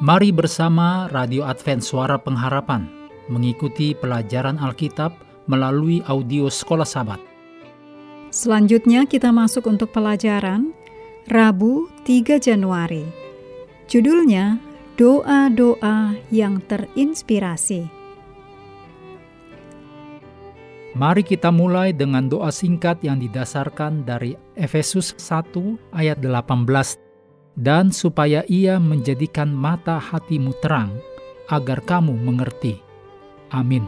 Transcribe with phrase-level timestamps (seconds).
[0.00, 2.88] Mari bersama Radio Advent Suara Pengharapan
[3.28, 5.12] mengikuti pelajaran Alkitab
[5.44, 7.20] melalui audio Sekolah Sabat.
[8.32, 10.72] Selanjutnya kita masuk untuk pelajaran
[11.28, 13.04] Rabu 3 Januari.
[13.92, 14.56] Judulnya
[14.96, 17.84] Doa-doa yang terinspirasi.
[20.96, 25.52] Mari kita mulai dengan doa singkat yang didasarkan dari Efesus 1
[25.92, 27.09] ayat 18
[27.60, 30.96] dan supaya ia menjadikan mata hatimu terang,
[31.52, 32.80] agar kamu mengerti.
[33.52, 33.84] Amin.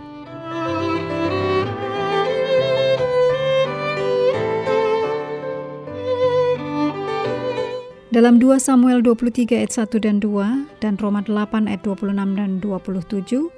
[8.13, 13.49] Dalam 2 Samuel 23 ayat 1 dan 2 dan Roma 8 ayat 26 dan 27,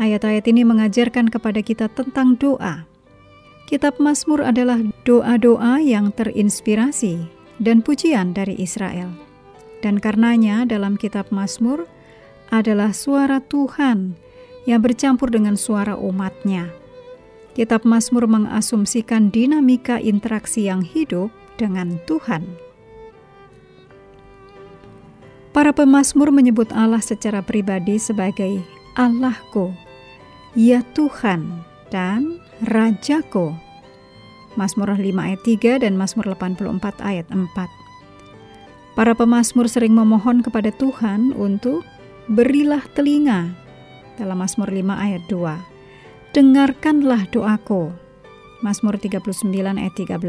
[0.00, 2.88] ayat-ayat ini mengajarkan kepada kita tentang doa.
[3.68, 7.28] Kitab Mazmur adalah doa-doa yang terinspirasi
[7.60, 9.29] dan pujian dari Israel.
[9.80, 11.88] Dan karenanya dalam kitab Mazmur
[12.52, 14.16] adalah suara Tuhan
[14.68, 16.68] yang bercampur dengan suara umatnya.
[17.56, 22.46] Kitab Mazmur mengasumsikan dinamika interaksi yang hidup dengan Tuhan.
[25.50, 28.62] Para pemazmur menyebut Allah secara pribadi sebagai
[28.94, 29.74] Allahku,
[30.54, 33.50] ya Tuhan dan Rajaku.
[34.54, 37.79] Mazmur 5 ayat 3 dan Mazmur 84 ayat 4.
[39.00, 41.88] Para pemazmur sering memohon kepada Tuhan untuk
[42.28, 43.48] berilah telinga.
[44.20, 46.36] Dalam Mazmur 5 ayat 2.
[46.36, 47.96] Dengarkanlah doaku.
[48.60, 50.20] Mazmur 39 ayat 13.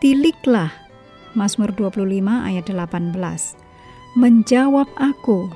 [0.00, 0.72] Tiliklah.
[1.36, 3.12] Mazmur 25 ayat 18.
[4.16, 5.52] Menjawab aku.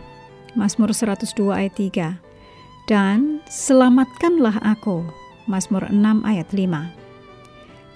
[0.52, 2.20] Mazmur 102 ayat 3.
[2.92, 5.00] Dan selamatkanlah aku.
[5.48, 6.92] Mazmur 6 ayat 5.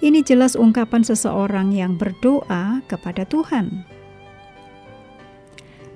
[0.01, 3.96] Ini jelas ungkapan seseorang yang berdoa kepada Tuhan.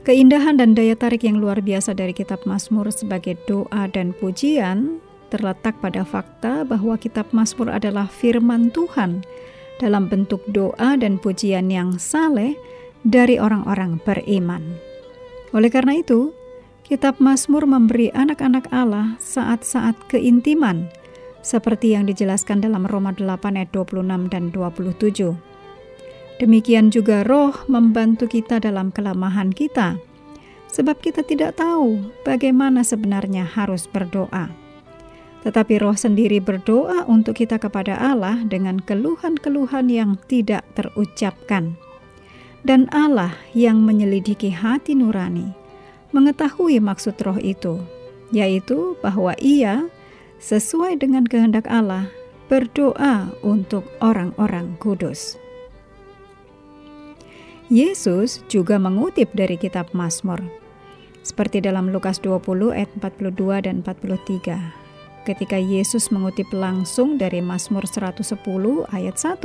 [0.01, 4.97] Keindahan dan daya tarik yang luar biasa dari kitab Mazmur sebagai doa dan pujian
[5.29, 9.21] terletak pada fakta bahwa kitab Mazmur adalah firman Tuhan
[9.77, 12.57] dalam bentuk doa dan pujian yang saleh
[13.05, 14.73] dari orang-orang beriman.
[15.53, 16.33] Oleh karena itu,
[16.81, 20.89] kitab Mazmur memberi anak-anak Allah saat-saat keintiman
[21.45, 25.50] seperti yang dijelaskan dalam Roma 8 ayat 26 dan 27.
[26.41, 30.01] Demikian juga roh membantu kita dalam kelemahan kita,
[30.73, 34.49] sebab kita tidak tahu bagaimana sebenarnya harus berdoa.
[35.45, 41.77] Tetapi roh sendiri berdoa untuk kita kepada Allah dengan keluhan-keluhan yang tidak terucapkan.
[42.65, 45.53] Dan Allah yang menyelidiki hati nurani,
[46.09, 47.77] mengetahui maksud roh itu,
[48.33, 49.85] yaitu bahwa ia,
[50.41, 52.09] sesuai dengan kehendak Allah,
[52.49, 55.40] berdoa untuk orang-orang kudus.
[57.71, 60.43] Yesus juga mengutip dari kitab Mazmur.
[61.23, 65.23] Seperti dalam Lukas 20 ayat 42 dan 43.
[65.23, 68.27] Ketika Yesus mengutip langsung dari Mazmur 110
[68.91, 69.39] ayat 1.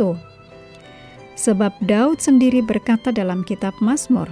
[1.39, 4.27] Sebab Daud sendiri berkata dalam kitab Mazmur,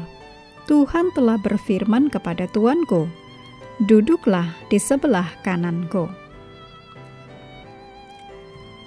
[0.66, 3.06] Tuhan telah berfirman kepada Tuanku,
[3.86, 6.10] duduklah di sebelah kananku.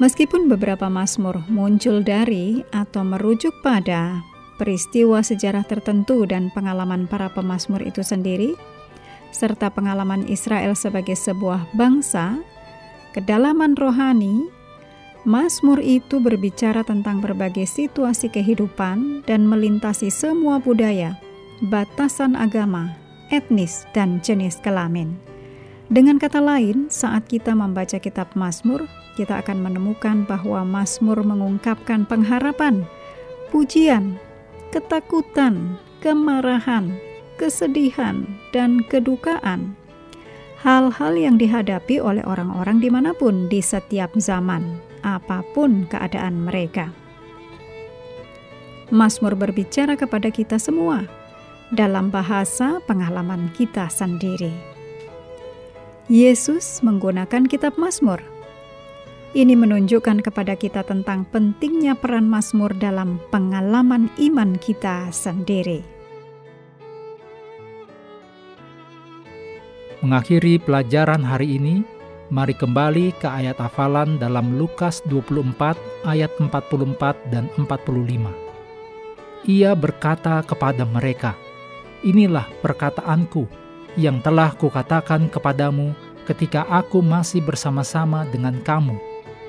[0.04, 4.20] Meskipun beberapa Mazmur muncul dari atau merujuk pada
[4.58, 8.58] peristiwa sejarah tertentu dan pengalaman para pemazmur itu sendiri,
[9.32, 12.42] serta pengalaman Israel sebagai sebuah bangsa,
[13.14, 14.50] kedalaman rohani,
[15.28, 21.20] Mazmur itu berbicara tentang berbagai situasi kehidupan dan melintasi semua budaya,
[21.68, 22.96] batasan agama,
[23.28, 25.20] etnis, dan jenis kelamin.
[25.92, 28.88] Dengan kata lain, saat kita membaca kitab Mazmur,
[29.20, 32.88] kita akan menemukan bahwa Mazmur mengungkapkan pengharapan,
[33.52, 34.16] pujian,
[34.70, 36.96] ketakutan, kemarahan,
[37.40, 39.78] kesedihan, dan kedukaan.
[40.62, 46.90] Hal-hal yang dihadapi oleh orang-orang di mana pun di setiap zaman, apa pun keadaan mereka.
[48.90, 51.06] Mazmur berbicara kepada kita semua
[51.76, 54.52] dalam bahasa pengalaman kita sendiri.
[56.08, 58.24] Yesus menggunakan kitab Mazmur
[59.36, 65.84] ini menunjukkan kepada kita tentang pentingnya peran Mazmur dalam pengalaman iman kita sendiri.
[70.00, 71.82] Mengakhiri pelajaran hari ini,
[72.30, 78.32] mari kembali ke ayat hafalan dalam Lukas 24 ayat 44 dan 45.
[79.50, 81.34] Ia berkata kepada mereka,
[82.06, 83.50] Inilah perkataanku
[83.98, 85.98] yang telah kukatakan kepadamu
[86.30, 89.07] ketika aku masih bersama-sama dengan kamu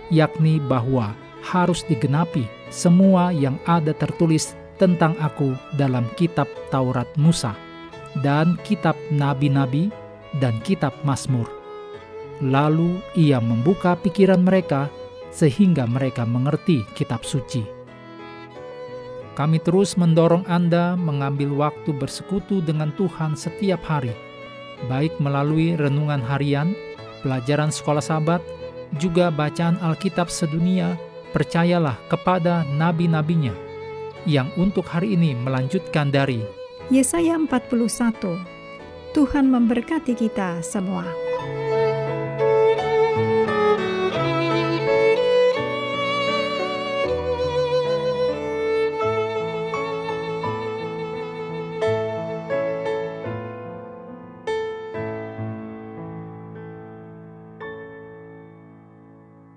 [0.08, 1.14] yakni bahwa
[1.44, 7.56] harus digenapi semua yang ada tertulis tentang aku dalam kitab Taurat Musa,
[8.22, 9.90] dan kitab nabi-nabi
[10.38, 11.48] dan kitab Mazmur.
[12.38, 14.86] Lalu ia membuka pikiran mereka
[15.34, 17.66] sehingga mereka mengerti kitab suci.
[19.34, 24.14] Kami terus mendorong Anda mengambil waktu bersekutu dengan Tuhan setiap hari,
[24.90, 26.74] baik melalui renungan harian,
[27.22, 28.42] pelajaran sekolah sahabat,
[28.96, 30.96] juga bacaan Alkitab sedunia,
[31.36, 33.52] percayalah kepada nabi-nabinya,
[34.24, 36.40] yang untuk hari ini melanjutkan dari
[36.88, 37.52] Yesaya 41.
[39.12, 41.27] Tuhan memberkati kita semua.